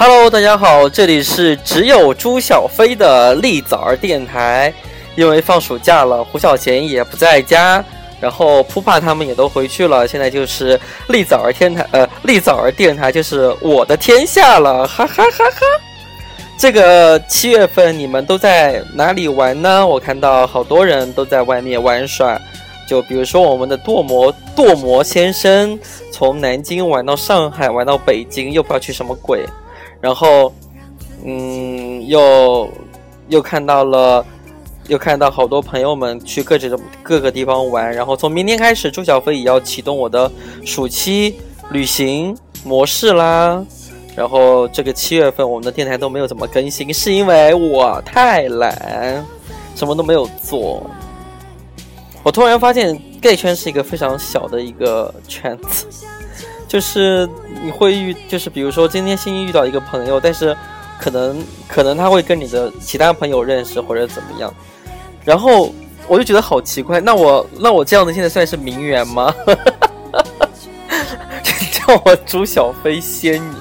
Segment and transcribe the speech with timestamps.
[0.00, 4.72] Hello，大家好，这里是只有朱小飞的栗枣儿电台。
[5.16, 7.84] 因为放暑假了，胡小贤也不在家，
[8.20, 15.60] 然后扑帕他们也都回去了，现在就是栗枣儿天台，呃，栗枣儿电台就是我的天下了，哈哈哈哈。
[16.56, 19.84] 这个七月份你们都在哪里玩呢？
[19.84, 22.40] 我看到好多人都在外面玩耍，
[22.88, 25.76] 就比如说我们的剁魔剁魔先生，
[26.12, 29.44] 从南京玩到上海，玩到北京，又不知道去什么鬼。
[30.00, 30.52] 然后，
[31.24, 32.70] 嗯，又
[33.28, 34.24] 又看到了，
[34.86, 37.92] 又看到好多朋友们去各种各个地方玩。
[37.92, 40.30] 然后从明天开始，朱小飞也要启动我的
[40.64, 41.36] 暑期
[41.70, 43.64] 旅行模式啦。
[44.14, 49.24] 然后这个七月份，我们的电台都没有怎么更新，是因为我太懒，
[49.74, 50.88] 什么都没有做。
[52.22, 55.86] 我突然发现，gay 圈是一个非常小的一个圈子。
[56.66, 57.26] 就是
[57.62, 60.56] 你会遇，就是比如说今天新遇到一个朋友，但是
[60.98, 64.52] 可能可能他会跟你的其他朋友认识或者怎么样，
[65.24, 65.72] 然后
[66.06, 69.34] 我就觉得好奇怪，那我那我这样的现在算是名媛吗？
[71.72, 73.56] 叫我朱小飞仙女，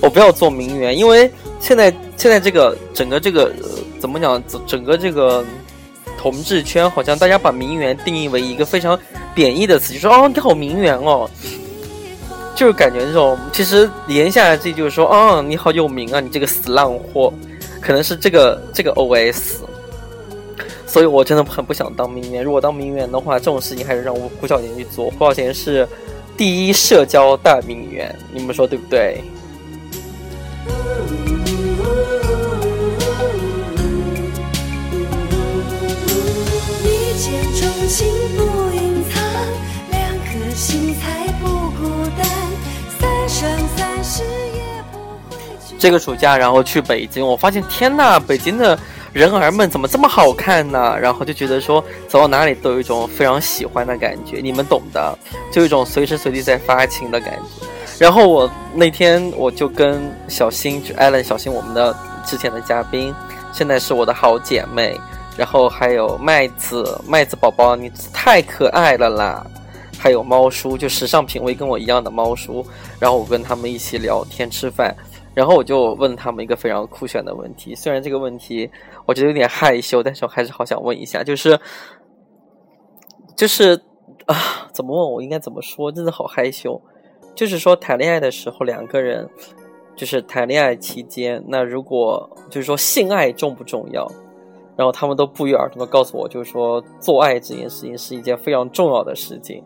[0.00, 1.30] 我不要做名媛，因为
[1.60, 3.52] 现在现在这个整个这个、
[4.00, 5.44] 怎么讲，整个这个
[6.18, 8.98] 同志圈好像大家把名媛定义为一个非常
[9.34, 11.30] 贬义的词，就说哦你好名媛哦。
[12.60, 17.32] 就是感觉这种，其实连下之意就是说，哦，你好有名啊，你这个死烂货，
[17.80, 19.60] 可能是这个这个 OS。
[20.86, 22.44] 所以我真的很不想当名媛。
[22.44, 25.08] 如果当名媛的话，这种事情还是让胡小贤去做。
[25.12, 25.88] 胡小贤是
[26.36, 29.22] 第一社交大名媛，你们说对不对？
[45.80, 48.78] 这个暑假，然后去北京，我发现天呐，北京的
[49.14, 50.94] 人儿们怎么这么好看呢？
[51.00, 55.18] 然后就觉得说走到哪里都有一种非常喜欢的感觉，你们懂的，
[55.50, 57.66] 就有一种随时随地在发情的感觉。
[57.98, 63.14] 然后我那天我就跟小新，就艾伦小新，我们的之前的嘉宾，
[63.50, 65.00] 现在是我的好姐妹。
[65.36, 69.46] 然后还有麦子，麦子宝宝，你太可爱了啦！
[69.98, 72.66] 还有猫叔，就时尚品味跟我一样的猫叔。
[72.98, 74.94] 然后我跟他们一起聊天吃饭，
[75.34, 77.74] 然后我就问他们一个非常酷炫的问题。
[77.74, 78.68] 虽然这个问题
[79.06, 81.58] 我觉得有点害羞，但是我还是好想问一下，就是
[83.36, 83.80] 就是
[84.26, 85.90] 啊，怎么问我应该怎么说？
[85.92, 86.80] 真的好害羞。
[87.34, 89.28] 就是说谈恋爱的时候，两个人
[89.94, 94.06] 就是谈恋爱期间，那如果就是说性爱重不重要？
[94.76, 99.62] 然后他们都不约而同的告诉我，就是说做爱这件事情是一件非常重要的事情。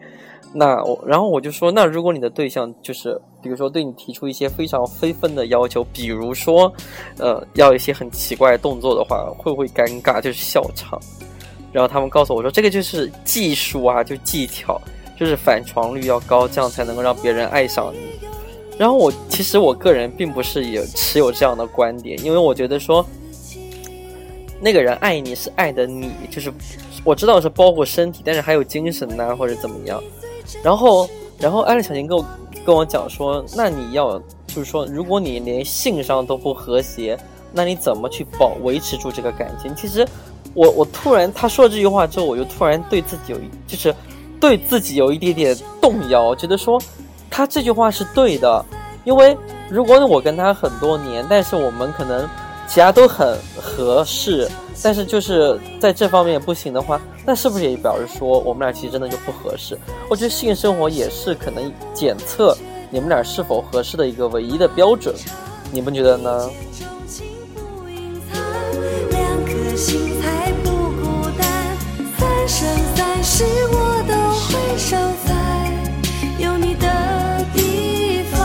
[0.55, 6.73] 那我，然后我就说，那如果你的对象就是，比如说对你提出一些非常非分的要求，比如说，
[7.19, 10.21] 呃，要一些很奇怪的动作的话，会不会尴尬？
[10.21, 10.99] 就是笑场。
[11.73, 14.81] 然后他们告诉我说，这个就是技术啊，就技巧，
[15.19, 17.99] 就是反床率要高，这样才能够让别人爱上你。
[18.79, 23.05] 然后我其实我个人并不是也持有这样的观点，因为我觉得说。
[24.61, 26.51] 那个人爱你是爱的你，就是
[27.05, 30.03] 我知道是包括身体，但是还有精神呐、或者怎么样。
[30.63, 31.09] 然后，
[31.39, 32.25] 然后艾伦小琴跟我
[32.65, 37.19] 跟我讲说，那你要就是说，如果你连性上都不和谐，
[37.53, 39.75] 那你怎么去保维持住这个感情？
[39.75, 40.07] 其实，
[40.55, 43.95] 我我突然他说了这句话之后，我就突然对自己有就是
[44.41, 46.81] 对自己有一点点动摇，觉得说
[47.31, 48.65] 他这句话是对的，
[49.05, 49.37] 因为
[49.69, 52.29] 如果我跟他很多年，但是我们可能。
[52.67, 54.51] 其他都很合适，
[54.83, 59.79] 但是就是在这方面不行的话，那是不是也表示说我们俩其实真的就不合适？
[60.11, 62.55] 我觉得性生活也是可能检测
[62.91, 65.15] 你们俩是否合适的一个唯一的标准，
[65.73, 66.51] 你们觉得呢？
[69.11, 71.77] 两颗心才不孤单，
[72.19, 75.33] 三生三世我都会守在
[76.39, 76.87] 有你的
[77.55, 78.39] 地方。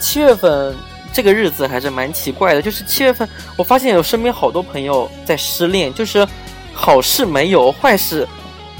[0.00, 0.74] 七月份
[1.16, 3.26] 这个日子还是蛮奇怪的，就是七月份，
[3.56, 6.28] 我发现有身边好多朋友在失恋，就是
[6.74, 8.28] 好事没有，坏事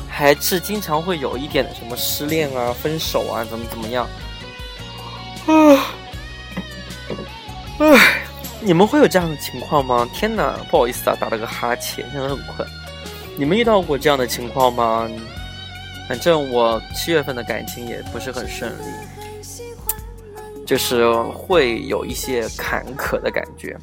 [0.06, 4.06] 还是经常会有一点的，什么失恋啊、分手啊，怎么怎么样。
[5.46, 5.94] 啊，
[7.78, 8.20] 唉，
[8.60, 10.06] 你们会有这样的情况吗？
[10.12, 12.68] 天哪，不好意思啊，打了个哈欠，现在很困。
[13.38, 15.08] 你们遇到过这样的情况吗？
[16.06, 18.84] 反正我七月份的感情也不是很顺利，
[20.66, 23.74] 就是会有一些坎坷的感觉。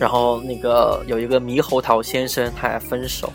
[0.00, 3.32] 然后那个有一个猕猴桃先生，他还分手。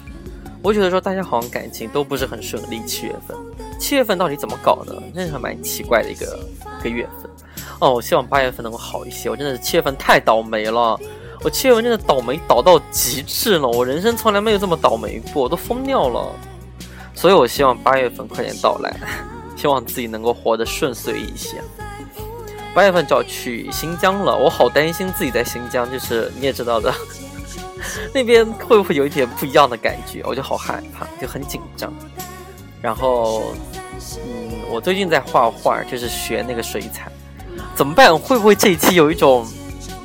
[0.61, 2.81] 我觉得说大家好像感情都不是很顺利。
[2.85, 3.37] 七月份，
[3.79, 5.01] 七月份到底怎么搞的？
[5.15, 6.37] 真是蛮奇怪的一个
[6.81, 7.31] 一个月份。
[7.79, 9.29] 哦，我希望八月份能够好一些。
[9.29, 10.99] 我真的是七月份太倒霉了，
[11.41, 13.65] 我七月份真的倒霉倒到极致了。
[13.65, 16.35] 我人生从来没有这么倒霉过，我都疯掉了。
[17.13, 18.93] 所以我希望八月份快点到来，
[19.55, 21.61] 希望自己能够活得顺遂一些。
[22.79, 26.93] 八月份就要去新疆了，我好担心自己在新疆，就是你也知道的，
[28.15, 30.21] 那边会不会有一点不一样的感觉？
[30.23, 31.93] 我就好害怕，就很紧张。
[32.81, 33.51] 然后，
[34.23, 37.11] 嗯，我最近在画画，就是学那个水彩。
[37.75, 38.17] 怎么办？
[38.17, 39.45] 会不会这一期有一种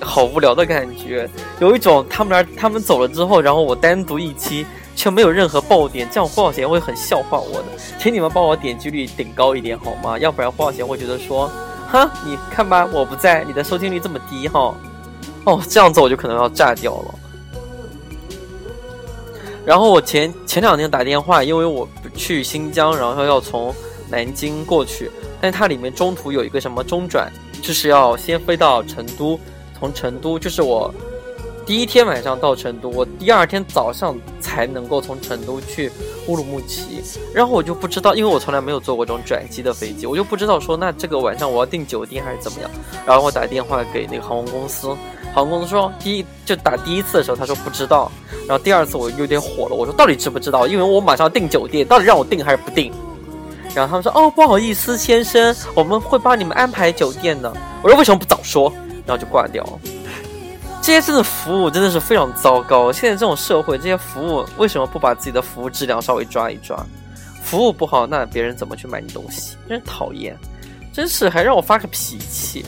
[0.01, 1.31] 好无聊的感觉？
[1.61, 4.67] 有一种他们俩他们走了之后，然后我单独一期
[4.97, 7.67] 却没有任何爆点，这样胡小贤会很笑话我的。
[8.01, 10.19] 请你们帮我点击率顶高一点好吗？
[10.19, 11.49] 要不然胡小贤会觉得说。
[11.95, 14.75] 哈，你看吧，我不在，你的收听率这么低哈，
[15.45, 17.15] 哦，这样子我就可能要炸掉了。
[19.65, 23.73] 然后我前前两天打电话，因为我去新疆，然后要从
[24.11, 25.09] 南京过去，
[25.41, 27.33] 但它里面中途有一个什么中转，
[27.63, 29.39] 就是要先飞到成都，
[29.79, 30.93] 从成都就是我。
[31.67, 35.91] 第一天晚上到成都，我第二天早上才能够从成都去
[36.29, 37.03] 乌鲁木齐，
[37.33, 42.71] 然后我就不知道，因为我从来没有坐过这种转机的飞机，我就不知道说那这个晚上我要订酒店还是怎么样。
[43.07, 44.89] 然后我打电话给那个航空公司，
[45.35, 48.13] 航空公司说第一就打第一次的时候他说不知道，
[48.47, 50.67] 然后第二次我有点火了，我说到底知不知道？
[50.67, 52.93] 因为我马上要订酒店，到底让我订还是不订？
[53.75, 57.51] 然后他们说哦不好意思先生，我们会帮你们安排酒店的。
[57.83, 58.71] 我说为什么不早说？
[59.07, 59.79] 然后就挂掉了。
[60.85, 62.93] 这些真的服务真的是非常糟糕。
[62.93, 66.79] 现在这种社会，这些服务为什么不把自己的服务质量稍微抓一抓？
[67.43, 69.57] 服务不好，那别人怎么去买你东西？
[69.67, 70.37] 真讨厌，
[70.93, 72.63] 真是还让我发个脾气。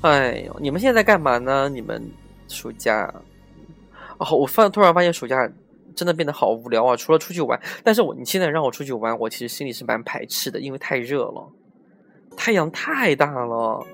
[0.00, 1.68] 哎呦，你们现在在干嘛呢？
[1.68, 2.02] 你们
[2.48, 3.12] 暑假？
[4.16, 5.36] 哦，我发突然发现暑假
[5.94, 6.96] 真的变得好无聊啊！
[6.96, 11.46] 除了出去玩，但是我你现在让我出去玩，我其实心里是蛮排斥的，因为太热了，
[12.38, 13.86] 太阳太大了。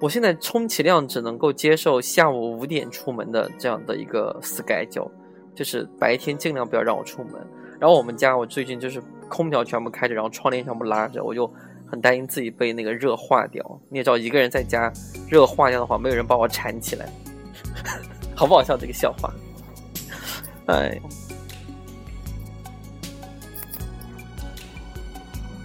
[0.00, 5.10] 我现在充其量只能够接受下午五点出门的这样的一个 schedule，
[5.54, 7.34] 就是白天尽量不要让我出门。
[7.80, 11.50] 然后我们家我最近就是空调全部开着，然后窗帘全部拉着，我就
[11.90, 13.64] 很担心自己被那个热化掉。
[13.88, 14.92] 你也知道，一个人在家
[15.28, 17.08] 热化掉的话，没有人帮我铲起来，
[18.36, 19.32] 好不好笑这个笑话？
[20.66, 21.00] 哎。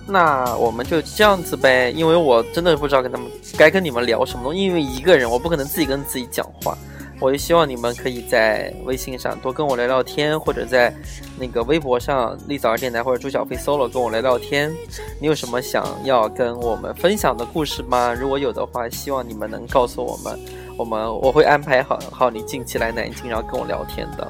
[0.09, 6.77] 那我们就这样子呗，因为我真的不知道跟他们该跟你们聊什么东西，因为一个人我不可能自己跟自己讲话。
[7.21, 10.93] 我就希望你们可以在微信上多跟我聊聊天，或者在
[11.37, 14.73] 那个微博上立早儿电台或者朱小飞 solo 跟我聊聊天。
[15.19, 18.13] 你有什么想要跟我们分享的故事吗？
[18.13, 20.39] 如果有的话，希望你们能告诉我们，
[20.77, 24.25] 我们我会安排好好你近期来南京，然后跟我聊天的。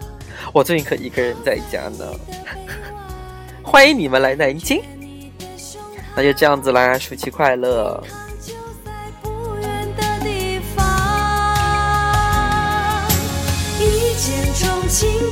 [0.51, 2.11] 我最近可一个人在家呢，
[3.61, 4.81] 欢迎你们来南京。
[6.19, 8.03] 那就这样子啦，暑期快乐！
[14.89, 15.28] 情。